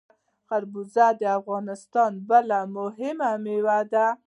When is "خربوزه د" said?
0.47-1.23